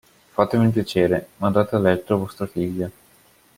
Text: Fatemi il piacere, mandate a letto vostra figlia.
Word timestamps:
Fatemi 0.33 0.65
il 0.65 0.71
piacere, 0.71 1.27
mandate 1.37 1.75
a 1.75 1.79
letto 1.79 2.17
vostra 2.17 2.47
figlia. 2.47 2.89